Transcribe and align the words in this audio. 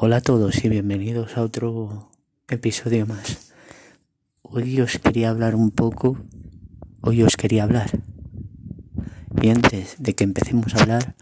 Hola 0.00 0.18
a 0.18 0.20
todos 0.20 0.64
y 0.64 0.68
bienvenidos 0.68 1.36
a 1.36 1.42
otro 1.42 2.08
episodio 2.46 3.04
más. 3.04 3.52
Hoy 4.42 4.80
os 4.80 4.96
quería 5.00 5.30
hablar 5.30 5.56
un 5.56 5.72
poco, 5.72 6.16
hoy 7.00 7.24
os 7.24 7.36
quería 7.36 7.64
hablar. 7.64 7.90
Y 9.42 9.48
antes 9.48 9.96
de 9.98 10.14
que 10.14 10.22
empecemos 10.22 10.72
a 10.76 10.82
hablar, 10.82 11.16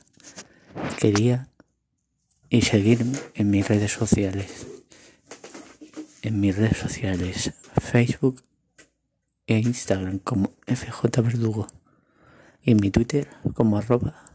quería 1.01 1.49
y 2.51 2.61
seguirme 2.61 3.17
en 3.33 3.49
mis 3.49 3.67
redes 3.67 3.93
sociales. 3.93 4.67
En 6.21 6.39
mis 6.39 6.55
redes 6.55 6.77
sociales, 6.77 7.55
Facebook 7.81 8.43
e 9.47 9.59
Instagram 9.59 10.19
como 10.19 10.53
FJ 10.67 11.23
Verdugo. 11.23 11.67
Y 12.63 12.73
en 12.73 12.81
mi 12.83 12.91
Twitter 12.91 13.27
como 13.55 13.79
arroba 13.79 14.35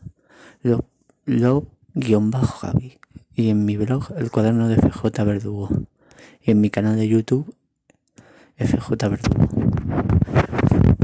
lo-javi 1.25 2.97
y 3.35 3.49
en 3.49 3.65
mi 3.65 3.77
blog 3.77 4.11
El 4.17 4.31
cuaderno 4.31 4.67
de 4.67 4.75
FJ 4.77 5.23
Verdugo 5.23 5.69
y 6.41 6.51
en 6.51 6.61
mi 6.61 6.69
canal 6.69 6.95
de 6.97 7.07
YouTube 7.07 7.53
FJ 8.57 9.09
Verdugo. 9.09 9.47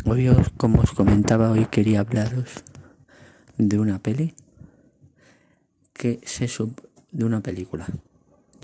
Hoy, 0.06 0.30
como 0.58 0.82
os 0.82 0.92
comentaba, 0.92 1.52
hoy 1.52 1.66
quería 1.66 2.02
hablaros 2.02 2.64
de 3.58 3.80
una 3.80 4.00
peli 4.00 4.36
que 5.94 6.20
se 6.24 6.48
sub 6.48 6.82
de 7.12 7.26
una 7.26 7.42
película. 7.42 7.88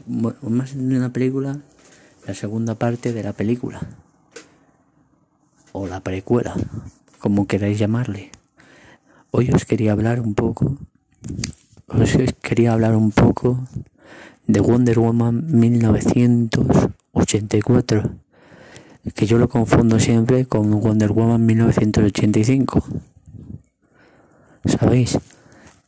Más 0.05 0.77
de 0.77 0.97
una 0.97 1.11
película, 1.11 1.59
la 2.27 2.33
segunda 2.33 2.75
parte 2.75 3.13
de 3.13 3.23
la 3.23 3.33
película 3.33 3.81
o 5.71 5.87
la 5.87 6.01
precuela, 6.01 6.53
como 7.19 7.47
queráis 7.47 7.79
llamarle. 7.79 8.31
Hoy 9.31 9.49
os 9.51 9.65
quería 9.65 9.93
hablar 9.93 10.19
un 10.19 10.35
poco 10.35 10.77
os 12.01 12.17
quería 12.41 12.73
hablar 12.73 12.95
un 12.95 13.11
poco 13.11 13.67
de 14.47 14.59
Wonder 14.59 14.97
Woman 14.99 15.45
1984, 15.47 18.09
que 19.13 19.25
yo 19.25 19.37
lo 19.37 19.47
confundo 19.47 19.99
siempre 19.99 20.45
con 20.45 20.71
Wonder 20.81 21.11
Woman 21.11 21.45
1985. 21.45 22.83
¿Sabéis? 24.65 25.19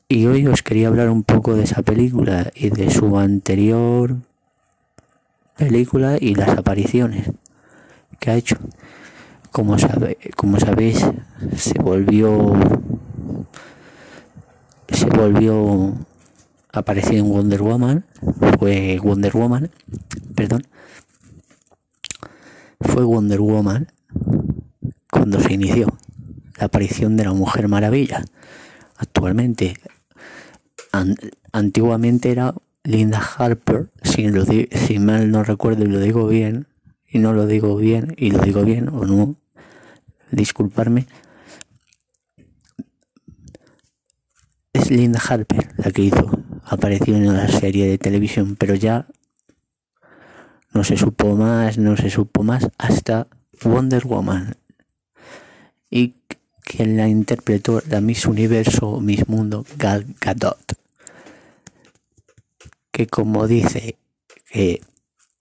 Y 0.08 0.28
hoy 0.28 0.46
os 0.48 0.62
quería 0.62 0.90
hablar 0.90 1.10
un 1.10 1.24
poco 1.24 1.56
de 1.56 1.64
esa 1.64 1.82
película 1.82 2.52
y 2.54 2.70
de 2.70 2.92
su 2.92 3.18
anterior 3.18 4.18
película 5.58 6.18
y 6.20 6.36
las 6.36 6.50
apariciones 6.50 7.32
que 8.20 8.32
ha 8.32 8.36
hecho. 8.36 8.58
Como, 9.52 9.80
sabe, 9.80 10.18
como 10.36 10.60
sabéis, 10.60 11.08
se 11.56 11.80
volvió 11.80 12.54
se 14.96 15.08
volvió 15.08 15.94
apareció 16.72 17.18
en 17.18 17.30
Wonder 17.30 17.62
Woman, 17.62 18.06
fue 18.58 19.00
Wonder 19.04 19.36
Woman, 19.36 19.72
perdón, 20.36 20.68
fue 22.80 23.04
Wonder 23.04 23.42
Woman 23.42 23.88
cuando 25.12 25.40
se 25.42 25.54
inició 25.54 25.88
la 26.58 26.66
aparición 26.66 27.18
de 27.18 27.26
la 27.26 27.34
Mujer 27.34 27.68
Maravilla. 27.68 28.24
Actualmente, 28.98 29.76
antiguamente 31.52 32.32
era 32.32 32.54
Linda 32.84 33.22
Harper, 33.38 33.90
si, 34.04 34.30
si 34.72 35.00
mal 35.00 35.32
no 35.32 35.44
recuerdo 35.44 35.84
y 35.84 35.90
lo 35.90 36.00
digo 36.00 36.28
bien, 36.28 36.68
y 37.10 37.20
no 37.20 37.34
lo 37.34 37.48
digo 37.48 37.76
bien, 37.76 38.14
y 38.18 38.32
lo 38.32 38.40
digo 38.40 38.64
bien 38.64 38.90
o 38.90 39.06
no, 39.06 39.36
disculparme, 40.32 41.08
es 44.76 44.92
Linda 44.92 45.22
Harper 45.26 45.70
la 45.78 45.92
que 45.92 46.02
hizo, 46.02 46.30
apareció 46.66 47.16
en 47.16 47.34
la 47.34 47.48
serie 47.48 47.88
de 47.88 47.98
televisión, 47.98 48.56
pero 48.58 48.76
ya 48.76 49.08
no 50.74 50.84
se 50.84 50.98
supo 50.98 51.36
más, 51.36 51.78
no 51.78 51.96
se 51.96 52.10
supo 52.10 52.44
más 52.44 52.70
hasta 52.78 53.28
Wonder 53.64 54.06
Woman. 54.06 54.58
Y 55.90 56.16
quien 56.62 56.98
la 56.98 57.08
interpretó, 57.08 57.82
la 57.90 58.02
Miss 58.02 58.26
Universo, 58.26 59.00
Miss 59.00 59.30
Mundo, 59.30 59.66
Gal 59.78 60.06
Gadot. 60.20 60.78
Que 62.92 63.08
como 63.08 63.48
dice, 63.48 63.98
que 64.52 64.82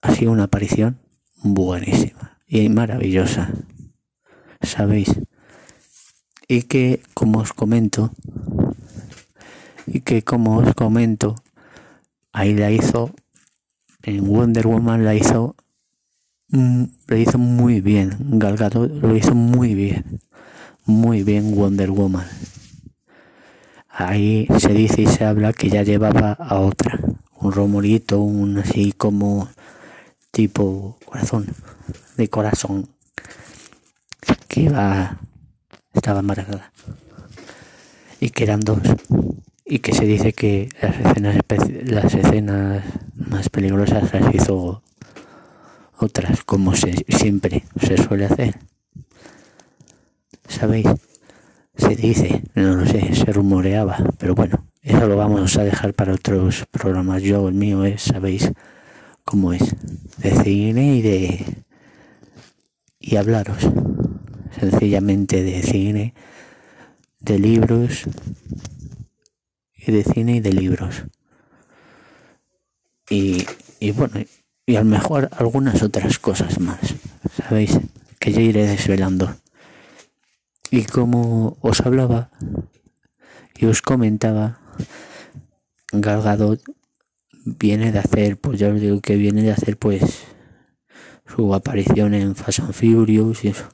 ha 0.01 0.15
sido 0.15 0.31
una 0.31 0.43
aparición 0.43 0.99
buenísima 1.35 2.39
y 2.47 2.69
maravillosa. 2.69 3.51
¿Sabéis? 4.61 5.19
Y 6.47 6.63
que, 6.63 7.01
como 7.13 7.39
os 7.39 7.53
comento, 7.53 8.11
y 9.87 10.01
que 10.01 10.23
como 10.23 10.57
os 10.57 10.73
comento, 10.73 11.35
ahí 12.31 12.55
la 12.55 12.71
hizo, 12.71 13.11
en 14.03 14.27
Wonder 14.27 14.67
Woman 14.67 15.05
la 15.05 15.15
hizo, 15.15 15.55
mm, 16.49 16.83
lo 17.07 17.17
hizo 17.17 17.37
muy 17.37 17.81
bien, 17.81 18.17
Galgado 18.39 18.87
lo 18.87 19.15
hizo 19.15 19.35
muy 19.35 19.75
bien, 19.75 20.21
muy 20.85 21.23
bien 21.23 21.55
Wonder 21.55 21.91
Woman. 21.91 22.27
Ahí 23.89 24.47
se 24.59 24.73
dice 24.73 25.03
y 25.03 25.07
se 25.07 25.23
habla 25.23 25.53
que 25.53 25.69
ya 25.69 25.83
llevaba 25.83 26.33
a 26.33 26.59
otra, 26.59 26.99
un 27.39 27.51
rumorito, 27.51 28.19
un 28.19 28.57
así 28.57 28.91
como 28.91 29.49
tipo 30.31 30.97
corazón, 31.05 31.47
de 32.17 32.29
corazón, 32.29 32.89
que 34.49 34.61
iba, 34.61 35.17
estaba 35.93 36.19
embarazada. 36.19 36.73
Y 38.19 38.29
que 38.29 38.43
eran 38.43 38.59
dos 38.59 38.79
y 39.65 39.79
que 39.79 39.93
se 39.93 40.05
dice 40.05 40.33
que 40.33 40.69
las 40.79 40.95
escenas, 40.99 41.37
las 41.85 42.13
escenas 42.13 42.83
más 43.15 43.49
peligrosas 43.49 44.13
las 44.13 44.35
hizo 44.35 44.83
otras, 45.97 46.43
como 46.43 46.75
se, 46.75 46.93
siempre 47.09 47.63
se 47.81 47.97
suele 47.97 48.25
hacer. 48.25 48.59
¿Sabéis? 50.47 50.87
Se 51.75 51.95
dice, 51.95 52.43
no 52.53 52.75
lo 52.75 52.85
sé, 52.85 53.15
se 53.15 53.33
rumoreaba, 53.33 53.97
pero 54.19 54.35
bueno, 54.35 54.67
eso 54.81 55.07
lo 55.07 55.17
vamos 55.17 55.57
a 55.57 55.63
dejar 55.63 55.93
para 55.93 56.13
otros 56.13 56.65
programas. 56.69 57.23
Yo, 57.23 57.47
el 57.47 57.55
mío 57.55 57.83
es, 57.83 58.03
sabéis 58.03 58.51
cómo 59.23 59.51
es, 59.51 59.75
de 60.17 60.43
cine 60.43 60.95
y 60.95 61.01
de... 61.01 61.63
y 62.99 63.15
hablaros 63.15 63.67
sencillamente 64.59 65.43
de 65.43 65.63
cine, 65.63 66.13
de 67.19 67.39
libros 67.39 68.05
de 69.91 70.03
cine 70.03 70.37
y 70.37 70.39
de 70.39 70.53
libros. 70.53 71.03
Y, 73.09 73.45
y 73.79 73.91
bueno, 73.91 74.15
y 74.65 74.75
a 74.75 74.79
lo 74.79 74.85
mejor 74.85 75.29
algunas 75.37 75.83
otras 75.83 76.17
cosas 76.17 76.59
más, 76.59 76.95
¿sabéis? 77.37 77.79
Que 78.19 78.33
yo 78.33 78.41
iré 78.41 78.65
desvelando. 78.65 79.35
Y 80.71 80.83
como 80.83 81.57
os 81.61 81.81
hablaba 81.81 82.31
y 83.55 83.65
os 83.67 83.81
comentaba, 83.81 84.59
Gal 85.91 86.59
viene 87.45 87.91
de 87.91 87.99
hacer, 87.99 88.37
pues 88.37 88.59
ya 88.59 88.69
os 88.69 88.81
digo 88.81 88.99
que 89.01 89.15
viene 89.15 89.43
de 89.43 89.51
hacer 89.51 89.77
pues 89.77 90.23
su 91.27 91.53
aparición 91.53 92.13
en 92.13 92.35
Fast 92.35 92.59
and 92.59 92.73
Furious 92.73 93.45
y 93.45 93.49
eso. 93.49 93.69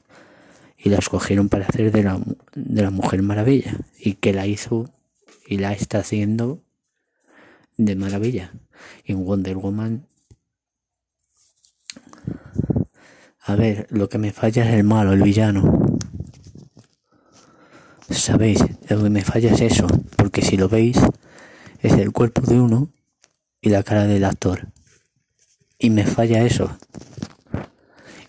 Y 0.76 0.90
la 0.90 0.98
escogieron 0.98 1.48
para 1.48 1.66
hacer 1.66 1.90
de 1.92 2.02
la, 2.02 2.20
de 2.54 2.82
la 2.82 2.90
Mujer 2.90 3.22
Maravilla. 3.22 3.78
Y 3.98 4.14
que 4.14 4.32
la 4.32 4.46
hizo 4.46 4.90
y 5.52 5.58
la 5.58 5.74
está 5.74 5.98
haciendo 5.98 6.64
de 7.76 7.94
maravilla. 7.94 8.54
En 9.04 9.22
Wonder 9.22 9.58
Woman, 9.58 10.06
a 13.38 13.54
ver, 13.54 13.86
lo 13.90 14.08
que 14.08 14.16
me 14.16 14.32
falla 14.32 14.66
es 14.66 14.74
el 14.74 14.84
malo, 14.84 15.12
el 15.12 15.22
villano. 15.22 15.98
¿Sabéis? 18.08 18.64
Lo 18.88 19.02
que 19.02 19.10
me 19.10 19.22
falla 19.24 19.52
es 19.52 19.60
eso, 19.60 19.86
porque 20.16 20.40
si 20.40 20.56
lo 20.56 20.70
veis, 20.70 20.96
es 21.80 21.92
el 21.92 22.12
cuerpo 22.12 22.40
de 22.40 22.58
uno 22.58 22.88
y 23.60 23.68
la 23.68 23.82
cara 23.82 24.06
del 24.06 24.24
actor. 24.24 24.68
Y 25.78 25.90
me 25.90 26.06
falla 26.06 26.46
eso. 26.46 26.78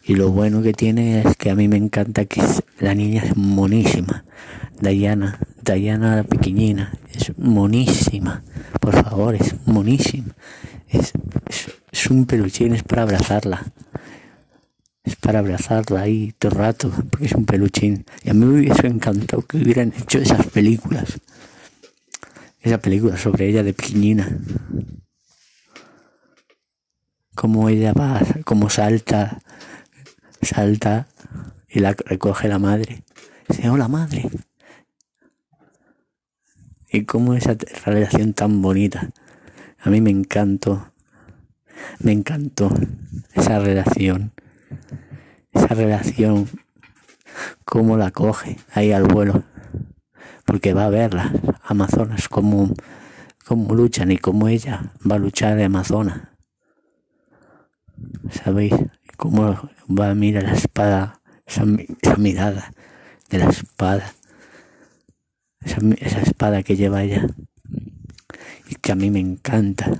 Y 0.03 0.15
lo 0.15 0.29
bueno 0.29 0.61
que 0.61 0.73
tiene 0.73 1.21
es 1.21 1.37
que 1.37 1.51
a 1.51 1.55
mí 1.55 1.69
me 1.69 1.77
encanta 1.77 2.25
que 2.25 2.41
la 2.79 2.93
niña 2.93 3.23
es 3.23 3.37
monísima. 3.37 4.25
Diana, 4.81 5.39
Diana 5.63 6.17
la 6.17 6.23
pequeñina, 6.23 6.91
es 7.13 7.37
monísima, 7.37 8.43
por 8.81 9.01
favor, 9.01 9.35
es 9.35 9.55
monísima. 9.65 10.35
Es, 10.89 11.13
es, 11.91 12.09
un 12.09 12.25
peluchín, 12.25 12.75
es 12.75 12.83
para 12.83 13.03
abrazarla. 13.03 13.63
Es 15.03 15.15
para 15.15 15.39
abrazarla 15.39 16.01
ahí 16.01 16.33
todo 16.37 16.51
el 16.51 16.57
rato, 16.57 16.91
porque 17.09 17.27
es 17.27 17.31
un 17.31 17.45
peluchín. 17.45 18.05
Y 18.23 18.29
a 18.29 18.33
mí 18.33 18.45
me 18.45 18.59
hubiese 18.59 18.87
encantado 18.87 19.41
que 19.43 19.57
hubieran 19.57 19.93
hecho 19.97 20.19
esas 20.19 20.45
películas. 20.47 21.19
Esa 22.61 22.77
película 22.79 23.17
sobre 23.17 23.47
ella 23.47 23.63
de 23.63 23.73
pequeñina. 23.73 24.37
Como 27.35 27.69
ella 27.69 27.93
va, 27.93 28.21
como 28.43 28.69
salta, 28.69 29.39
salta 30.41 31.07
y 31.69 31.79
la 31.79 31.93
recoge 31.93 32.47
la 32.47 32.59
madre. 32.59 33.03
Dice, 33.47 33.69
hola 33.69 33.87
madre, 33.87 34.29
y 36.93 37.05
cómo 37.05 37.33
esa 37.33 37.57
relación 37.85 38.33
tan 38.33 38.61
bonita. 38.61 39.09
A 39.79 39.89
mí 39.89 39.99
me 39.99 40.11
encantó. 40.11 40.93
me 41.99 42.11
encantó 42.11 42.71
esa 43.33 43.59
relación. 43.59 44.31
Esa 45.51 45.73
relación, 45.73 46.47
cómo 47.65 47.97
la 47.97 48.11
coge 48.11 48.57
ahí 48.73 48.91
al 48.91 49.03
vuelo. 49.03 49.43
Porque 50.45 50.73
va 50.73 50.85
a 50.85 50.89
ver 50.89 51.15
las 51.15 51.31
Amazonas, 51.63 52.29
cómo, 52.29 52.73
cómo 53.45 53.73
luchan 53.73 54.11
y 54.11 54.17
cómo 54.19 54.47
ella 54.47 54.93
va 55.09 55.15
a 55.15 55.19
luchar 55.19 55.55
de 55.55 55.63
Amazona. 55.63 56.35
¿Sabéis? 58.29 58.73
Cómo 59.17 59.69
va 59.89 60.09
a 60.09 60.15
mirar 60.15 60.43
la 60.43 60.53
espada, 60.53 61.21
esa, 61.45 61.65
mirada 62.17 62.71
de 63.29 63.37
la 63.39 63.49
espada. 63.49 64.13
Esa, 65.99 66.21
espada 66.21 66.63
que 66.63 66.75
lleva 66.75 67.03
ella 67.03 67.27
y 68.69 68.75
que 68.75 68.91
a 68.91 68.95
mí 68.95 69.09
me 69.09 69.19
encanta 69.19 69.91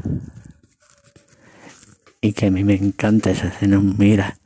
y 2.22 2.34
que 2.34 2.48
a 2.48 2.52
mí 2.52 2.64
me 2.64 2.76
encanta 2.76 3.32
esa 3.32 3.48
escena, 3.48 3.80
mira. 3.80 4.38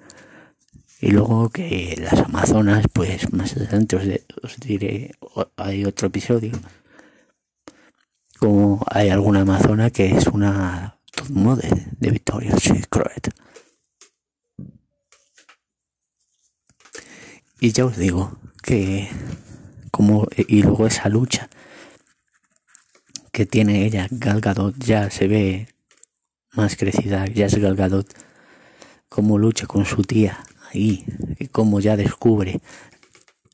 Y 0.99 1.11
luego 1.11 1.49
que 1.49 1.95
las 1.99 2.19
Amazonas, 2.21 2.85
pues 2.91 3.31
más 3.31 3.55
adelante 3.55 3.95
os, 3.95 4.59
diré, 4.59 5.11
hay 5.55 5.85
otro 5.85 6.07
episodio, 6.07 6.53
como 8.39 8.83
hay 8.89 9.09
alguna 9.09 9.41
Amazona 9.41 9.91
que 9.91 10.17
es 10.17 10.25
una 10.27 10.97
top 11.13 11.27
de 11.99 12.11
Victoria's 12.11 12.63
Secret. 12.63 13.31
Y 17.59 17.71
ya 17.71 17.85
os 17.85 17.97
digo 17.97 18.39
que 18.63 19.09
como 19.97 20.27
y 20.37 20.61
luego 20.61 20.85
esa 20.85 21.09
lucha 21.09 21.49
que 23.31 23.47
tiene 23.47 23.83
ella 23.83 24.07
Gal 24.11 24.43
ya 24.77 25.09
se 25.09 25.27
ve 25.27 25.69
más 26.51 26.75
crecida, 26.75 27.25
ya 27.25 27.47
es 27.47 27.55
Galgadot, 27.55 28.07
cómo 29.09 29.39
lucha 29.39 29.65
con 29.65 29.85
su 29.85 30.03
tía 30.03 30.43
ahí, 30.71 31.03
y 31.39 31.47
cómo 31.47 31.79
ya 31.79 31.97
descubre 31.97 32.61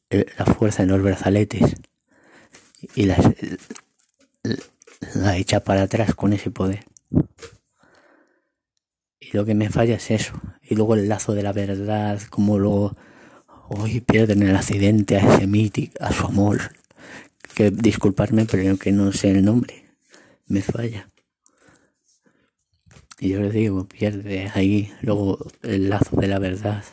la 0.10 0.45
fuerza 0.45 0.84
en 0.84 0.90
los 0.90 1.01
brazaletes 1.01 1.78
y 2.94 3.06
las, 3.06 3.25
la 5.16 5.38
echa 5.38 5.62
para 5.62 5.84
atrás 5.84 6.13
con 6.13 6.34
ese 6.34 6.51
poder. 6.51 6.84
Y 9.18 9.31
lo 9.31 9.45
que 9.45 9.56
me 9.56 9.69
falla 9.69 9.95
es 9.95 10.12
eso. 10.12 10.34
Y 10.62 10.75
luego 10.75 10.95
el 10.95 11.07
lazo 11.07 11.34
de 11.34 11.44
la 11.44 11.54
verdad, 11.54 12.22
como 12.30 12.60
luego 12.60 12.98
hoy 13.78 14.02
pierden 14.02 14.44
el 14.44 14.56
accidente 14.56 15.18
a 15.18 15.36
ese 15.36 15.48
mítico, 15.48 16.04
a 16.04 16.12
su 16.12 16.25
amor. 16.25 16.74
Que 17.54 17.72
disculparme, 17.72 18.46
pero 18.46 18.78
que 18.78 18.92
no 18.92 19.12
sé 19.12 19.31
el 19.31 19.46
nombre. 19.46 19.86
Me 20.48 20.62
falla. 20.62 21.10
Y 23.20 23.30
yo 23.30 23.42
les 23.42 23.54
digo, 23.54 23.88
pierde 23.88 24.52
ahí 24.54 24.92
luego 25.02 25.38
el 25.62 25.90
lazo 25.90 26.18
de 26.18 26.28
la 26.28 26.40
verdad 26.40 26.84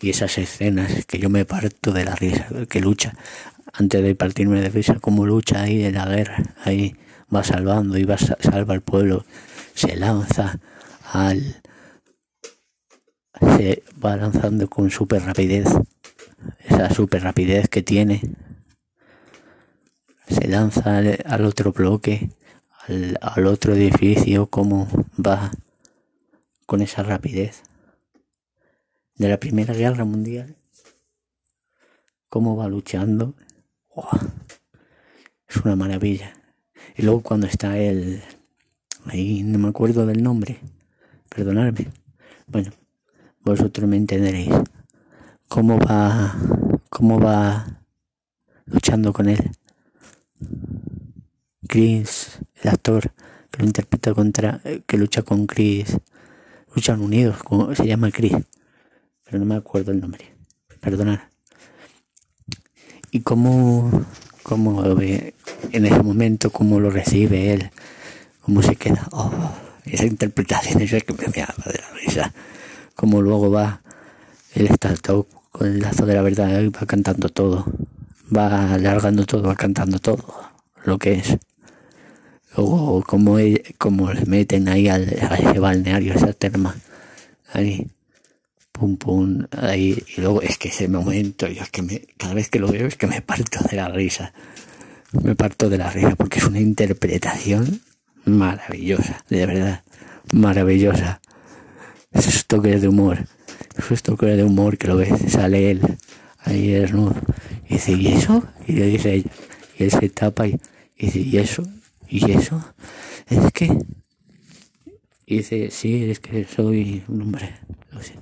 y 0.00 0.10
esas 0.10 0.38
escenas 0.38 1.06
que 1.06 1.18
yo 1.18 1.30
me 1.30 1.44
parto 1.44 1.92
de 1.92 2.04
la 2.04 2.14
risa, 2.14 2.48
que 2.68 2.80
lucha, 2.80 3.14
antes 3.72 4.02
de 4.02 4.14
partirme 4.14 4.60
de 4.60 4.70
risa, 4.70 4.98
como 5.00 5.26
lucha 5.26 5.62
ahí 5.62 5.84
en 5.84 5.94
la 5.94 6.06
guerra, 6.06 6.42
ahí 6.64 6.96
va 7.34 7.44
salvando 7.44 7.98
y 7.98 8.04
va 8.04 8.14
a 8.14 8.18
salvar 8.18 8.76
al 8.76 8.82
pueblo, 8.82 9.24
se 9.74 9.96
lanza 9.96 10.58
al... 11.12 11.62
se 13.40 13.82
va 14.02 14.16
lanzando 14.16 14.68
con 14.68 14.90
super 14.90 15.22
rapidez, 15.22 15.66
esa 16.64 16.90
super 16.90 17.22
rapidez 17.22 17.68
que 17.68 17.82
tiene, 17.82 18.20
se 20.28 20.48
lanza 20.48 20.98
al, 20.98 21.44
otro 21.44 21.72
bloque, 21.72 22.30
al, 22.88 23.18
al 23.20 23.46
otro 23.46 23.74
edificio, 23.74 24.46
como 24.46 24.88
va 25.18 25.50
con 26.66 26.82
esa 26.82 27.02
rapidez 27.02 27.62
de 29.16 29.28
la 29.28 29.38
Primera 29.38 29.74
Guerra 29.74 30.04
Mundial. 30.04 30.56
Cómo 32.28 32.56
va 32.56 32.68
luchando. 32.68 33.34
es 35.48 35.56
una 35.64 35.76
maravilla. 35.76 36.32
Y 36.96 37.02
luego 37.02 37.22
cuando 37.22 37.46
está 37.46 37.78
él, 37.78 38.22
ahí 39.06 39.42
no 39.42 39.58
me 39.58 39.68
acuerdo 39.68 40.06
del 40.06 40.22
nombre, 40.22 40.58
perdonadme. 41.28 41.88
Bueno, 42.46 42.72
vosotros 43.42 43.88
me 43.88 43.96
entenderéis. 43.96 44.50
Cómo 45.48 45.78
va, 45.78 46.36
cómo 46.90 47.20
va 47.20 47.80
luchando 48.66 49.12
con 49.12 49.28
él. 49.28 49.50
Chris, 51.68 52.38
el 52.62 52.70
actor 52.70 53.12
que 53.50 53.58
lo 53.60 53.64
interpreta 53.64 54.14
contra, 54.14 54.60
que 54.86 54.98
lucha 54.98 55.22
con 55.22 55.46
Chris 55.46 55.96
luchan 56.74 57.00
unidos, 57.00 57.42
como 57.42 57.74
se 57.74 57.86
llama 57.86 58.10
Chris, 58.10 58.36
pero 59.24 59.38
no 59.38 59.46
me 59.46 59.56
acuerdo 59.56 59.92
el 59.92 60.00
nombre, 60.00 60.34
perdonad. 60.80 61.20
Y 63.10 63.20
cómo, 63.20 64.04
cómo 64.42 64.82
ve 64.94 65.34
en 65.72 65.86
ese 65.86 66.02
momento, 66.02 66.50
cómo 66.50 66.78
lo 66.80 66.90
recibe 66.90 67.54
él, 67.54 67.70
cómo 68.42 68.62
se 68.62 68.76
queda, 68.76 69.08
oh, 69.12 69.32
esa 69.86 70.04
interpretación 70.04 70.82
es 70.82 71.02
que 71.02 71.14
me, 71.14 71.26
me 71.28 71.32
de 71.32 71.78
la 71.80 71.90
risa, 71.94 72.34
cómo 72.94 73.22
luego 73.22 73.50
va, 73.50 73.80
él 74.56 74.68
está 74.68 74.94
todo 74.96 75.26
con 75.52 75.68
el 75.68 75.80
lazo 75.80 76.06
de 76.06 76.14
la 76.14 76.22
verdad, 76.22 76.60
y 76.60 76.68
va 76.68 76.86
cantando 76.86 77.28
todo, 77.28 77.66
va 78.34 78.74
alargando 78.74 79.24
todo, 79.24 79.42
va 79.42 79.54
cantando 79.54 79.98
todo, 79.98 80.24
lo 80.84 80.98
que 80.98 81.14
es. 81.14 81.36
O 82.54 83.02
como, 83.06 83.36
como 83.76 84.12
le 84.12 84.24
meten 84.24 84.68
ahí 84.68 84.88
al, 84.88 85.08
a 85.30 85.36
ese 85.36 85.58
balneario, 85.58 86.14
esa 86.14 86.32
terma, 86.32 86.74
ahí, 87.52 87.86
pum 88.72 88.96
pum, 88.96 89.46
ahí, 89.50 90.02
y 90.16 90.20
luego 90.22 90.40
es 90.40 90.56
que 90.56 90.68
ese 90.68 90.88
momento, 90.88 91.46
yo 91.48 91.62
es 91.62 91.70
que 91.70 91.82
me, 91.82 92.00
cada 92.16 92.32
vez 92.32 92.48
que 92.48 92.58
lo 92.58 92.68
veo 92.68 92.86
es 92.86 92.96
que 92.96 93.06
me 93.06 93.20
parto 93.20 93.58
de 93.70 93.76
la 93.76 93.88
risa, 93.88 94.32
me 95.12 95.34
parto 95.34 95.68
de 95.68 95.78
la 95.78 95.90
risa, 95.90 96.16
porque 96.16 96.38
es 96.38 96.46
una 96.46 96.60
interpretación 96.60 97.82
maravillosa, 98.24 99.22
de 99.28 99.46
verdad, 99.46 99.84
maravillosa, 100.32 101.20
esos 102.12 102.46
toques 102.46 102.80
de 102.80 102.88
humor, 102.88 103.26
esos 103.76 104.02
toques 104.02 104.36
de 104.36 104.44
humor 104.44 104.78
que 104.78 104.88
lo 104.88 104.96
ves, 104.96 105.12
sale 105.28 105.70
él, 105.70 105.80
ahí 106.40 106.68
desnudo, 106.68 107.14
y 107.68 107.74
dice, 107.74 107.92
¿y 107.92 108.08
eso? 108.08 108.44
Y 108.66 108.72
le 108.72 108.86
dice 108.86 109.14
ella, 109.14 109.30
y 109.78 109.84
él 109.84 109.90
se 109.90 110.08
tapa 110.08 110.46
y 110.46 110.58
dice, 110.98 111.20
¿y 111.20 111.36
eso? 111.38 111.62
¿Y 112.08 112.30
eso? 112.30 112.62
Es 113.28 113.52
que... 113.52 113.78
Y 115.28 115.38
dice, 115.38 115.70
sí, 115.70 116.04
es 116.04 116.20
que 116.20 116.44
soy 116.44 117.02
un 117.08 117.22
hombre. 117.22 117.56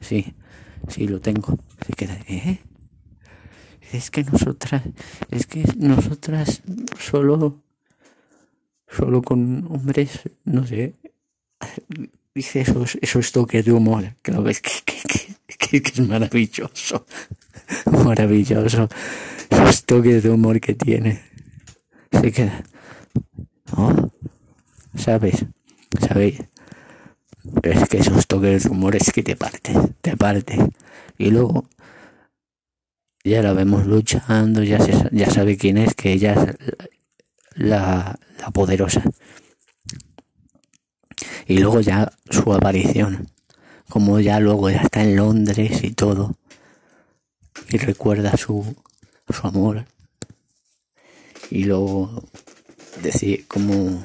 Sí, 0.00 0.34
sí, 0.88 1.06
lo 1.06 1.20
tengo. 1.20 1.58
Se 1.86 1.92
queda, 1.92 2.18
¿eh? 2.28 2.60
Es 3.92 4.10
que 4.10 4.24
nosotras, 4.24 4.82
es 5.30 5.46
que 5.46 5.64
nosotras 5.76 6.62
solo, 6.98 7.62
solo 8.88 9.22
con 9.22 9.66
hombres, 9.70 10.20
no 10.44 10.66
sé, 10.66 10.94
dice 12.34 12.62
esos, 12.62 12.98
esos 13.00 13.30
toques 13.32 13.64
de 13.64 13.72
humor, 13.72 14.16
que 14.22 14.32
lo 14.32 14.42
ves 14.42 14.60
que, 14.62 14.70
que, 14.84 14.96
que, 15.06 15.33
es 15.72 16.00
maravilloso, 16.00 17.06
maravilloso, 18.04 18.88
esos 19.50 19.84
toques 19.84 20.22
de 20.22 20.30
humor 20.30 20.60
que 20.60 20.74
tiene. 20.74 21.22
Se 22.12 22.32
queda, 22.32 22.62
¿no? 23.76 24.12
¿Sabes? 24.96 25.44
¿Sabéis? 26.00 26.40
Es 27.62 27.88
que 27.88 27.98
esos 27.98 28.26
toques 28.26 28.64
de 28.64 28.70
humor 28.70 28.96
es 28.96 29.12
que 29.12 29.22
te 29.22 29.36
parte, 29.36 29.74
te 30.00 30.16
parte. 30.16 30.58
Y 31.18 31.30
luego 31.30 31.68
ya 33.24 33.42
la 33.42 33.52
vemos 33.52 33.86
luchando, 33.86 34.62
ya, 34.62 34.78
se, 34.78 34.92
ya 35.12 35.30
sabe 35.30 35.56
quién 35.56 35.78
es, 35.78 35.94
que 35.94 36.12
ella 36.12 36.34
es 36.34 36.56
la, 37.54 38.18
la 38.40 38.50
poderosa. 38.50 39.02
Y 41.46 41.58
luego 41.58 41.80
ya 41.80 42.12
su 42.30 42.52
aparición, 42.52 43.28
como 43.88 44.20
ya 44.20 44.40
luego 44.40 44.70
ya 44.70 44.82
está 44.82 45.02
en 45.02 45.16
Londres 45.16 45.84
y 45.84 45.92
todo, 45.92 46.36
y 47.68 47.78
recuerda 47.78 48.36
su, 48.36 48.74
su 49.28 49.46
amor. 49.46 49.86
Y 51.50 51.64
luego 51.64 52.24
decir 53.02 53.46
cómo, 53.46 54.02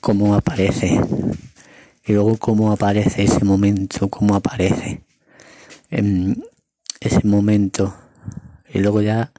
cómo 0.00 0.34
aparece 0.34 1.00
y 2.04 2.12
luego 2.12 2.36
cómo 2.36 2.72
aparece 2.72 3.24
ese 3.24 3.44
momento, 3.44 4.08
cómo 4.08 4.34
aparece 4.34 5.02
en 5.90 6.42
ese 7.00 7.26
momento 7.26 7.94
y 8.72 8.78
luego 8.78 9.02
ya 9.02 9.32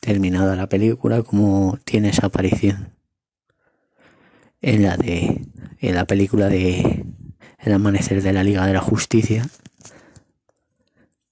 terminada 0.00 0.56
la 0.56 0.68
película 0.68 1.22
cómo 1.22 1.78
tiene 1.84 2.10
esa 2.10 2.26
aparición 2.26 2.94
en 4.60 4.82
la 4.82 4.96
de 4.96 5.46
en 5.80 5.94
la 5.94 6.06
película 6.06 6.48
de 6.48 7.04
El 7.68 7.74
amanecer 7.74 8.22
de 8.22 8.32
la 8.32 8.42
Liga 8.42 8.66
de 8.66 8.72
la 8.72 8.80
Justicia 8.80 9.46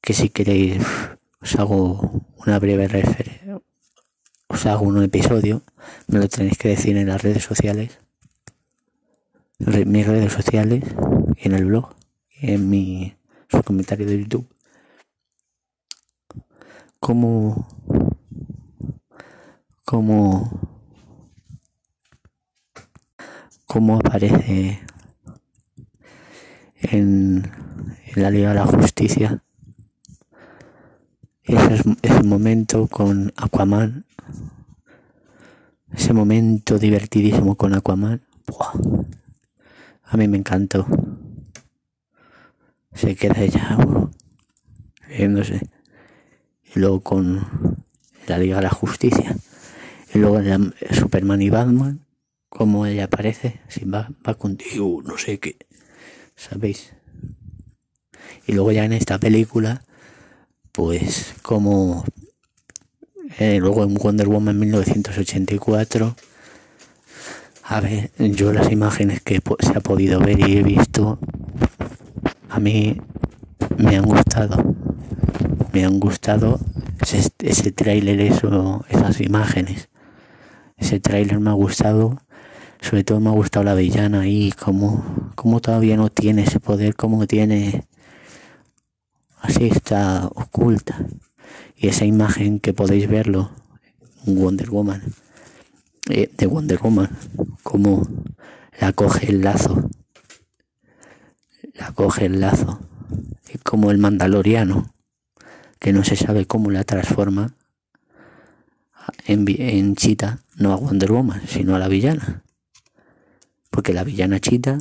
que 0.03 0.13
si 0.13 0.29
queréis 0.29 0.83
os 1.41 1.55
hago 1.57 2.27
una 2.37 2.59
breve 2.59 2.87
referencia 2.89 3.59
os 4.47 4.67
hago 4.67 4.85
un 4.85 5.03
episodio, 5.03 5.63
me 6.09 6.19
lo 6.19 6.29
tenéis 6.29 6.59
que 6.59 6.69
decir 6.69 6.95
en 6.99 7.09
las 7.09 7.23
redes 7.23 7.43
sociales, 7.43 7.99
mis 9.59 10.07
redes 10.07 10.31
sociales, 10.31 10.85
y 11.37 11.49
en 11.49 11.55
el 11.55 11.65
blog, 11.65 11.95
en 12.43 12.69
mi 12.69 13.17
su 13.49 13.63
comentario 13.63 14.05
de 14.05 14.19
YouTube. 14.19 14.47
Cómo, 17.01 17.67
cómo, 19.87 20.61
cómo 23.65 23.97
aparece 23.97 24.83
en, 26.91 27.51
la 28.15 28.31
Liga 28.31 28.51
de 28.51 28.55
la 28.55 28.67
Justicia. 28.67 29.43
Ese, 31.43 31.83
ese 32.03 32.23
momento 32.23 32.87
con 32.89 33.33
Aquaman. 33.37 34.05
Ese 35.93 36.13
momento 36.13 36.79
divertidísimo 36.79 37.57
con 37.57 37.75
Aquaman. 37.75 38.23
A 40.05 40.17
mí 40.17 40.29
me 40.29 40.39
encantó. 40.39 40.87
Se 42.95 43.15
queda 43.15 43.45
ya 43.45 43.79
riéndose. 45.09 45.69
Y 46.75 46.81
luego 46.81 47.01
con 47.01 47.47
la 48.27 48.39
Liga 48.39 48.57
de 48.57 48.63
la 48.63 48.71
Justicia. 48.71 49.37
Y 50.15 50.19
luego 50.19 50.41
Superman 50.91 51.43
y 51.43 51.51
Batman 51.51 52.07
como 52.49 52.87
ella 52.87 53.05
aparece 53.05 53.61
si 53.69 53.85
va, 53.85 54.09
va 54.27 54.35
contigo 54.35 55.03
no 55.05 55.19
sé 55.19 55.39
qué 55.39 55.57
sabéis 56.37 56.95
y 58.47 58.53
luego 58.53 58.73
ya 58.73 58.85
en 58.85 58.93
esta 58.93 59.19
película 59.19 59.83
pues 60.73 61.35
como 61.43 62.05
eh, 63.39 63.59
luego 63.59 63.85
en 63.85 63.95
Wonder 63.95 64.29
Woman 64.29 64.59
1984 64.59 66.15
a 67.65 67.81
ver 67.81 68.13
yo 68.19 68.53
las 68.53 68.71
imágenes 68.71 69.21
que 69.23 69.41
se 69.61 69.77
ha 69.77 69.81
podido 69.81 70.21
ver 70.21 70.39
y 70.49 70.59
he 70.59 70.63
visto 70.63 71.19
a 72.49 72.61
mí 72.61 72.97
me 73.79 73.97
han 73.97 74.05
gustado. 74.05 74.75
Me 75.73 75.85
han 75.85 76.01
gustado 76.01 76.59
ese, 77.01 77.31
ese 77.41 77.73
tráiler 77.73 78.21
esas 78.21 79.21
imágenes. 79.21 79.89
Ese 80.77 81.01
tráiler 81.01 81.41
me 81.41 81.51
ha 81.51 81.55
gustado 81.55 82.19
sobre 82.87 83.03
todo 83.03 83.19
me 83.19 83.31
ha 83.31 83.33
gustado 83.33 83.65
la 83.65 83.75
villana 83.75 84.29
y 84.29 84.53
como, 84.53 85.33
como 85.35 85.61
todavía 85.61 85.97
no 85.97 86.09
tiene 86.09 86.45
ese 86.45 86.61
poder 86.61 86.95
como 86.95 87.27
tiene 87.27 87.85
así 89.41 89.67
está 89.67 90.27
oculta. 90.29 91.05
Y 91.77 91.89
esa 91.89 92.05
imagen 92.05 92.61
que 92.61 92.73
podéis 92.73 93.09
verlo, 93.09 93.51
Wonder 94.25 94.71
Woman, 94.71 95.03
eh, 96.09 96.31
de 96.37 96.47
Wonder 96.47 96.79
Woman, 96.81 97.11
como 97.65 98.07
la 98.81 98.93
coge 98.93 99.31
el 99.31 99.43
lazo, 99.43 99.91
la 101.75 101.93
coge 101.93 102.27
el 102.27 102.41
lazo, 102.41 102.81
como 103.65 103.91
el 103.91 103.99
mandaloriano, 103.99 104.95
que 105.81 105.93
no 105.93 106.05
se 106.05 106.15
sabe 106.15 106.47
cómo 106.47 106.71
la 106.71 106.85
transforma 106.85 107.55
en, 109.27 109.45
en 109.49 109.97
Chita, 109.97 110.39
no 110.57 110.73
a 110.73 110.77
Wonder 110.77 111.11
Woman, 111.11 111.43
sino 111.47 111.75
a 111.75 111.79
la 111.81 111.89
villana. 111.89 112.45
Porque 113.77 113.93
la 113.93 114.05
villana 114.05 114.41
Chita 114.41 114.79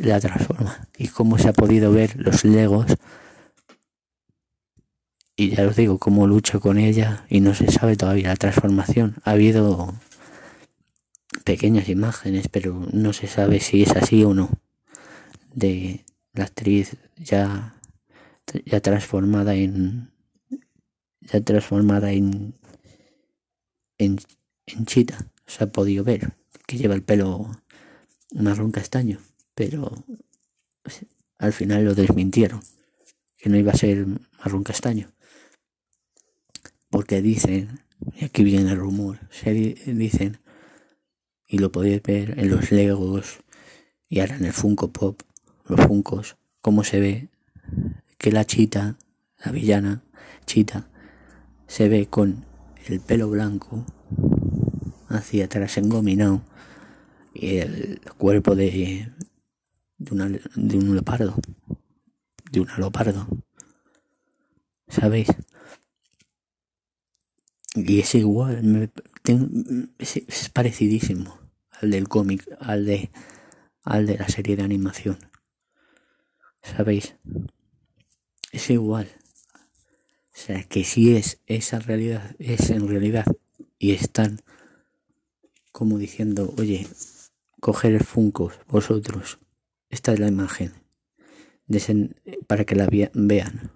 la 0.00 0.18
transforma. 0.18 0.88
Y 0.96 1.08
cómo 1.08 1.36
se 1.36 1.50
ha 1.50 1.52
podido 1.52 1.92
ver 1.92 2.16
los 2.16 2.42
legos 2.42 2.96
y 5.36 5.54
ya 5.54 5.66
os 5.66 5.76
digo 5.76 5.98
cómo 5.98 6.26
lucha 6.26 6.58
con 6.58 6.78
ella 6.78 7.26
y 7.28 7.40
no 7.40 7.54
se 7.54 7.70
sabe 7.70 7.98
todavía 7.98 8.28
la 8.28 8.36
transformación. 8.36 9.16
Ha 9.24 9.32
habido 9.32 9.94
pequeñas 11.44 11.90
imágenes, 11.90 12.48
pero 12.48 12.86
no 12.94 13.12
se 13.12 13.26
sabe 13.26 13.60
si 13.60 13.82
es 13.82 13.90
así 13.90 14.24
o 14.24 14.32
no. 14.32 14.48
De 15.54 16.06
la 16.32 16.44
actriz 16.44 16.96
ya, 17.18 17.74
ya 18.64 18.80
transformada 18.80 19.54
en 19.54 20.10
ya 21.20 21.42
transformada 21.42 22.12
en, 22.12 22.54
en 23.98 24.18
en 24.64 24.86
chita. 24.86 25.18
Se 25.46 25.64
ha 25.64 25.66
podido 25.66 26.02
ver 26.02 26.32
que 26.66 26.78
lleva 26.78 26.94
el 26.94 27.02
pelo 27.02 27.50
marrón 28.42 28.72
castaño, 28.72 29.18
pero 29.54 30.04
al 31.38 31.52
final 31.52 31.84
lo 31.84 31.94
desmintieron, 31.94 32.60
que 33.38 33.48
no 33.48 33.56
iba 33.56 33.72
a 33.72 33.76
ser 33.76 34.06
marrón 34.38 34.62
castaño 34.62 35.08
porque 36.90 37.20
dicen, 37.20 37.80
y 38.18 38.24
aquí 38.24 38.44
viene 38.44 38.70
el 38.70 38.78
rumor, 38.78 39.18
se 39.30 39.52
dicen, 39.52 40.38
y 41.46 41.58
lo 41.58 41.70
podéis 41.70 42.02
ver 42.02 42.38
en 42.38 42.48
los 42.48 42.72
Legos 42.72 43.40
y 44.08 44.20
ahora 44.20 44.36
en 44.36 44.44
el 44.44 44.52
Funko 44.52 44.92
Pop, 44.92 45.20
los 45.66 45.80
Funcos, 45.80 46.36
cómo 46.60 46.84
se 46.84 47.00
ve 47.00 47.28
que 48.18 48.32
la 48.32 48.44
chita, 48.44 48.96
la 49.44 49.52
villana 49.52 50.02
chita, 50.46 50.88
se 51.66 51.88
ve 51.88 52.06
con 52.06 52.46
el 52.86 53.00
pelo 53.00 53.28
blanco 53.28 53.84
hacia 55.08 55.44
atrás 55.44 55.76
engominado 55.76 56.42
el 57.40 58.00
cuerpo 58.18 58.54
de, 58.54 59.12
de, 59.98 60.10
una, 60.12 60.28
de 60.28 60.76
un 60.76 60.94
leopardo, 60.94 61.36
de 62.50 62.60
un 62.60 62.68
leopardo. 62.78 63.26
¿Sabéis? 64.88 65.28
Y 67.74 68.00
es 68.00 68.14
igual, 68.14 68.90
es, 69.98 70.48
parecidísimo 70.50 71.38
al 71.70 71.90
del 71.90 72.08
cómic, 72.08 72.46
al 72.58 72.86
de, 72.86 73.10
al 73.82 74.06
de 74.06 74.16
la 74.16 74.28
serie 74.28 74.56
de 74.56 74.62
animación. 74.62 75.18
¿Sabéis? 76.62 77.16
Es 78.50 78.70
igual. 78.70 79.10
O 80.32 80.38
sea, 80.38 80.62
que 80.64 80.84
si 80.84 81.16
es 81.16 81.40
esa 81.46 81.78
realidad, 81.78 82.34
es 82.38 82.70
en 82.70 82.88
realidad, 82.88 83.26
y 83.78 83.92
están 83.92 84.40
como 85.72 85.98
diciendo, 85.98 86.54
oye, 86.56 86.86
coger 87.60 87.94
el 87.94 88.04
Funko, 88.04 88.52
vosotros, 88.68 89.38
esta 89.88 90.12
es 90.12 90.20
la 90.20 90.28
imagen, 90.28 90.72
para 92.46 92.64
que 92.64 92.74
la 92.74 92.88
vean, 92.88 93.70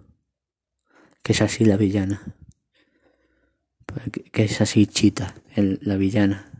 que 1.22 1.32
es 1.32 1.42
así 1.42 1.64
la 1.64 1.76
villana 1.76 2.36
que 4.32 4.44
es 4.44 4.60
así 4.60 4.86
chita, 4.86 5.34
la 5.56 5.96
villana, 5.96 6.50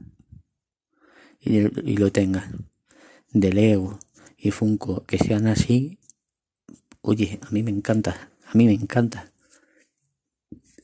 y, 1.41 1.97
lo 1.97 2.13
tengan, 2.13 2.69
de 3.31 3.53
Lego 3.53 3.99
y 4.37 4.51
Funko, 4.51 5.05
que 5.05 5.19
sean 5.19 5.47
así, 5.47 5.99
oye, 7.01 7.39
a 7.43 7.51
mí 7.51 7.63
me 7.63 7.71
encanta, 7.71 8.31
a 8.47 8.55
mí 8.55 8.67
me 8.67 8.73
encanta. 8.73 9.33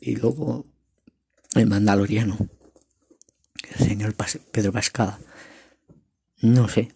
Y 0.00 0.16
luego 0.16 0.64
el 1.54 1.66
Mandaloriano, 1.66 2.38
el 3.70 3.86
señor 3.86 4.14
Pedro 4.52 4.72
Pascal, 4.72 5.18
no 6.40 6.68
sé, 6.68 6.92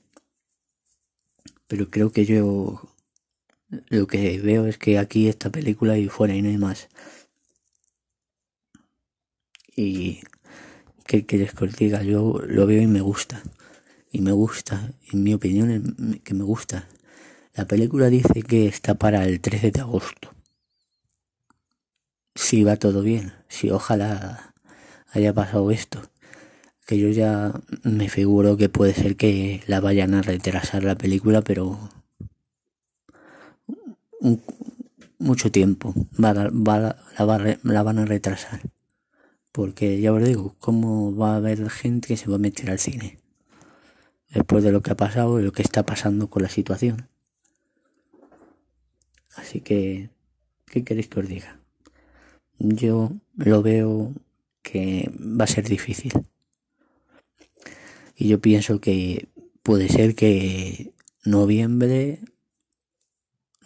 pero 1.66 1.88
creo 1.90 2.10
que 2.10 2.24
yo 2.24 2.82
lo 3.88 4.06
que 4.06 4.40
veo 4.40 4.66
es 4.66 4.78
que 4.78 4.98
aquí 4.98 5.28
esta 5.28 5.50
película 5.50 5.96
y 5.96 6.08
fuera 6.08 6.34
y 6.34 6.42
no 6.42 6.48
hay 6.48 6.58
más. 6.58 6.88
Y 9.76 10.20
que 11.06 11.24
quieres 11.26 11.54
que 11.54 11.64
os 11.64 11.76
diga, 11.76 12.02
yo 12.02 12.40
lo 12.46 12.66
veo 12.66 12.82
y 12.82 12.86
me 12.86 13.00
gusta. 13.00 13.42
Y 14.12 14.20
me 14.20 14.32
gusta, 14.32 14.92
en 15.12 15.22
mi 15.22 15.34
opinión 15.34 16.20
que 16.24 16.34
me 16.34 16.44
gusta. 16.44 16.88
La 17.54 17.66
película 17.66 18.08
dice 18.08 18.42
que 18.42 18.66
está 18.66 18.94
para 18.94 19.24
el 19.24 19.40
13 19.40 19.70
de 19.70 19.80
agosto. 19.80 20.30
Si 22.34 22.64
va 22.64 22.76
todo 22.76 23.02
bien, 23.02 23.32
si 23.48 23.70
ojalá 23.70 24.54
haya 25.12 25.32
pasado 25.32 25.70
esto. 25.70 26.02
Que 26.90 26.98
yo 26.98 27.08
ya 27.10 27.52
me 27.84 28.08
figuro 28.08 28.56
que 28.56 28.68
puede 28.68 28.94
ser 28.94 29.14
que 29.14 29.62
la 29.68 29.78
vayan 29.78 30.12
a 30.12 30.22
retrasar 30.22 30.82
la 30.82 30.96
película, 30.96 31.40
pero 31.40 31.78
mucho 35.20 35.52
tiempo 35.52 35.94
va, 36.20 36.32
va, 36.32 36.96
la, 37.16 37.58
la 37.62 37.82
van 37.84 37.98
a 38.00 38.06
retrasar. 38.06 38.62
Porque 39.52 40.00
ya 40.00 40.12
os 40.12 40.24
digo, 40.24 40.56
¿cómo 40.58 41.14
va 41.14 41.34
a 41.34 41.36
haber 41.36 41.70
gente 41.70 42.08
que 42.08 42.16
se 42.16 42.28
va 42.28 42.34
a 42.34 42.38
meter 42.38 42.68
al 42.72 42.80
cine? 42.80 43.20
Después 44.28 44.64
de 44.64 44.72
lo 44.72 44.82
que 44.82 44.90
ha 44.90 44.96
pasado 44.96 45.38
y 45.38 45.44
lo 45.44 45.52
que 45.52 45.62
está 45.62 45.86
pasando 45.86 46.28
con 46.28 46.42
la 46.42 46.48
situación. 46.48 47.06
Así 49.36 49.60
que, 49.60 50.10
¿qué 50.66 50.82
queréis 50.82 51.06
que 51.06 51.20
os 51.20 51.28
diga? 51.28 51.60
Yo 52.58 53.12
lo 53.36 53.62
veo 53.62 54.12
que 54.62 55.08
va 55.16 55.44
a 55.44 55.46
ser 55.46 55.68
difícil. 55.68 56.10
Y 58.20 58.28
yo 58.28 58.38
pienso 58.38 58.82
que 58.82 59.30
puede 59.62 59.88
ser 59.88 60.14
que 60.14 60.92
noviembre, 61.24 62.20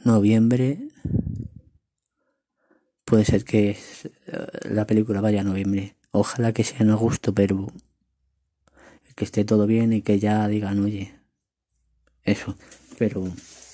noviembre 0.04 0.78
puede 3.04 3.24
ser 3.24 3.42
que 3.42 3.70
eh, 3.70 4.46
la 4.70 4.86
película 4.86 5.20
vaya 5.20 5.40
a 5.40 5.44
noviembre. 5.44 5.96
Ojalá 6.12 6.52
que 6.52 6.62
sea 6.62 6.78
en 6.82 6.90
agosto, 6.90 7.34
pero 7.34 7.66
que 9.16 9.24
esté 9.24 9.44
todo 9.44 9.66
bien 9.66 9.92
y 9.92 10.02
que 10.02 10.20
ya 10.20 10.46
digan, 10.46 10.84
oye, 10.84 11.18
eso, 12.22 12.56
pero 12.96 13.24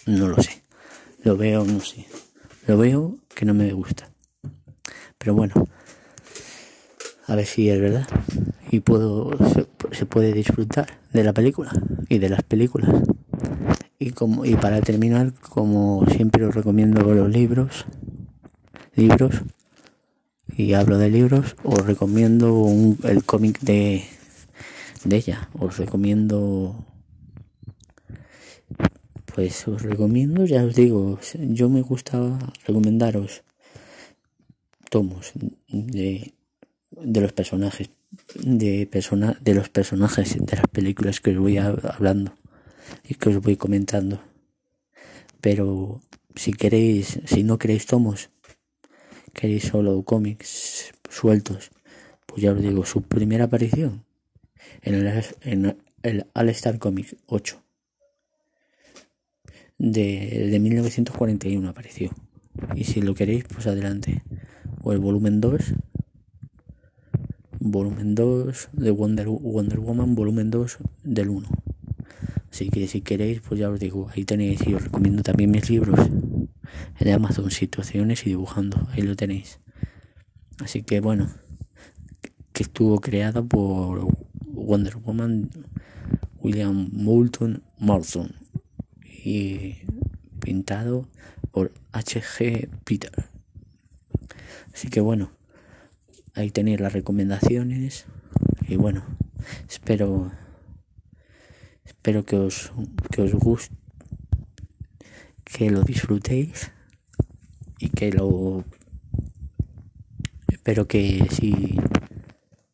no 0.06 0.28
lo 0.28 0.42
sé. 0.42 0.62
Lo 1.22 1.36
veo, 1.36 1.62
no 1.66 1.80
sé. 1.80 2.06
Lo 2.66 2.78
veo 2.78 3.18
que 3.34 3.44
no 3.44 3.52
me 3.52 3.70
gusta. 3.74 4.10
Pero 5.18 5.34
bueno, 5.34 5.68
a 7.30 7.36
ver 7.36 7.46
si 7.46 7.70
es 7.70 7.80
verdad. 7.80 8.06
Y 8.72 8.80
puedo, 8.80 9.30
se, 9.92 10.04
puede 10.06 10.32
disfrutar 10.32 10.98
de 11.12 11.22
la 11.22 11.32
película 11.32 11.70
y 12.08 12.18
de 12.18 12.28
las 12.28 12.42
películas. 12.42 12.90
Y, 14.00 14.10
como, 14.10 14.44
y 14.44 14.56
para 14.56 14.80
terminar, 14.80 15.32
como 15.48 16.04
siempre 16.06 16.44
os 16.44 16.54
recomiendo 16.54 17.02
los 17.14 17.30
libros, 17.30 17.86
libros, 18.94 19.42
y 20.56 20.74
hablo 20.74 20.98
de 20.98 21.10
libros, 21.10 21.54
os 21.62 21.86
recomiendo 21.86 22.66
el 23.04 23.24
cómic 23.24 23.60
de, 23.60 24.04
de 25.04 25.16
ella. 25.16 25.48
Os 25.58 25.78
recomiendo 25.78 26.84
pues 29.32 29.68
os 29.68 29.82
recomiendo, 29.82 30.44
ya 30.44 30.64
os 30.64 30.74
digo, 30.74 31.18
yo 31.38 31.68
me 31.68 31.82
gustaba 31.82 32.36
recomendaros 32.66 33.44
tomos 34.90 35.32
de, 35.68 36.34
de 36.90 37.20
los 37.20 37.32
personajes, 37.32 37.90
de, 38.34 38.86
persona, 38.86 39.38
de 39.40 39.54
los 39.54 39.68
personajes 39.68 40.36
de 40.38 40.56
las 40.56 40.66
películas 40.68 41.20
que 41.20 41.30
os 41.30 41.38
voy 41.38 41.58
hablando 41.58 42.34
y 43.08 43.14
que 43.14 43.28
os 43.28 43.40
voy 43.40 43.56
comentando. 43.56 44.20
Pero 45.40 46.02
si 46.34 46.52
queréis, 46.52 47.20
si 47.24 47.42
no 47.42 47.58
queréis 47.58 47.86
tomos, 47.86 48.30
queréis 49.32 49.64
solo 49.64 50.02
cómics 50.02 50.92
sueltos, 51.08 51.70
pues 52.26 52.42
ya 52.42 52.52
os 52.52 52.60
digo, 52.60 52.84
su 52.84 53.02
primera 53.02 53.44
aparición 53.44 54.04
en 54.82 54.94
el, 54.94 55.24
en 55.42 55.76
el 56.02 56.26
All 56.34 56.48
Star 56.50 56.78
Comics 56.78 57.16
8 57.26 57.62
de, 59.78 60.48
de 60.50 60.58
1941 60.58 61.68
apareció. 61.68 62.10
Y 62.74 62.84
si 62.84 63.00
lo 63.00 63.14
queréis, 63.14 63.44
pues 63.44 63.66
adelante. 63.66 64.22
O 64.82 64.92
el 64.92 64.98
volumen 64.98 65.40
2. 65.40 65.74
Volumen 67.62 68.14
2 68.14 68.70
de 68.72 68.90
Wonder, 68.90 69.28
Woman, 69.28 70.14
volumen 70.14 70.50
2 70.50 70.78
del 71.04 71.28
1. 71.28 71.48
Así 72.50 72.70
que 72.70 72.88
si 72.88 73.02
queréis, 73.02 73.42
pues 73.42 73.60
ya 73.60 73.68
os 73.68 73.78
digo, 73.78 74.08
ahí 74.14 74.24
tenéis 74.24 74.66
y 74.66 74.74
os 74.74 74.82
recomiendo 74.82 75.22
también 75.22 75.50
mis 75.50 75.68
libros 75.68 76.00
en 76.98 77.12
Amazon, 77.12 77.50
situaciones 77.50 78.26
y 78.26 78.30
dibujando, 78.30 78.88
ahí 78.92 79.02
lo 79.02 79.14
tenéis. 79.14 79.58
Así 80.58 80.82
que 80.82 81.00
bueno, 81.00 81.30
que 82.54 82.62
estuvo 82.62 82.98
creado 83.00 83.46
por 83.46 84.08
Wonder 84.46 84.96
Woman 84.96 85.50
William 86.40 86.88
Moulton 86.92 87.62
Morrison 87.78 88.34
y 89.04 89.76
pintado 90.40 91.08
por 91.52 91.72
H.G. 91.92 92.70
Peter. 92.84 93.12
Así 94.72 94.88
que 94.88 95.00
bueno, 95.00 95.30
ahí 96.34 96.50
tenéis 96.50 96.80
las 96.80 96.92
recomendaciones 96.92 98.06
y 98.68 98.76
bueno, 98.76 99.04
espero 99.68 100.32
espero 101.84 102.24
que 102.24 102.36
os 102.36 102.72
que 103.10 103.22
os 103.22 103.34
guste 103.34 103.74
que 105.44 105.70
lo 105.70 105.82
disfrutéis 105.82 106.70
y 107.78 107.88
que 107.88 108.12
lo 108.12 108.64
espero 110.48 110.86
que 110.86 111.26
si 111.30 111.76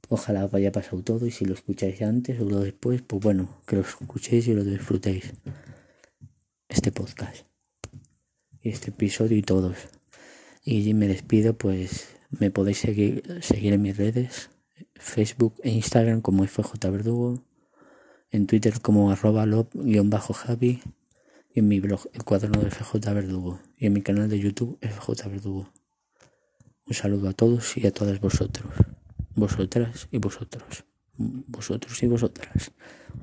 ojalá 0.08 0.46
vaya 0.46 0.72
pasado 0.72 1.02
todo 1.02 1.26
y 1.26 1.30
si 1.30 1.44
lo 1.44 1.54
escucháis 1.54 2.02
antes 2.02 2.40
o 2.40 2.44
lo 2.44 2.60
después 2.60 3.02
pues 3.02 3.22
bueno 3.22 3.60
que 3.66 3.76
lo 3.76 3.82
escuchéis 3.82 4.46
y 4.48 4.54
lo 4.54 4.64
disfrutéis 4.64 5.32
este 6.68 6.92
podcast, 6.92 7.46
este 8.62 8.90
episodio 8.90 9.36
y 9.36 9.42
todos. 9.42 9.76
Y 10.62 10.92
me 10.94 11.08
despido, 11.08 11.56
pues 11.56 12.15
me 12.30 12.50
podéis 12.50 12.78
seguir, 12.78 13.22
seguir 13.40 13.72
en 13.72 13.82
mis 13.82 13.96
redes, 13.96 14.50
Facebook 14.94 15.54
e 15.62 15.70
Instagram 15.70 16.20
como 16.20 16.46
FJ 16.46 16.90
Verdugo, 16.90 17.42
en 18.30 18.46
Twitter 18.46 18.80
como 18.80 19.10
arroba 19.10 19.46
lob-javi 19.46 20.82
y 21.54 21.58
en 21.60 21.68
mi 21.68 21.80
blog 21.80 22.08
El 22.12 22.24
Cuaderno 22.24 22.60
de 22.60 22.70
FJ 22.70 23.12
Verdugo 23.14 23.60
y 23.78 23.86
en 23.86 23.92
mi 23.92 24.02
canal 24.02 24.28
de 24.28 24.38
YouTube 24.38 24.78
FJ 24.80 25.28
Verdugo. 25.28 25.70
Un 26.86 26.94
saludo 26.94 27.28
a 27.28 27.32
todos 27.32 27.76
y 27.76 27.86
a 27.86 27.92
todas 27.92 28.20
vosotros, 28.20 28.72
vosotras 29.34 30.08
y 30.10 30.18
vosotros, 30.18 30.84
vosotros 31.16 32.02
y 32.02 32.06
vosotras. 32.06 32.72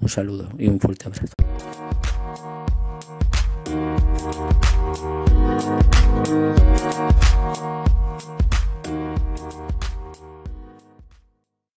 Un 0.01 0.09
saludo 0.09 0.49
y 0.57 0.67
un 0.67 0.79
fuerte 0.79 1.05
abrazo. 1.05 1.33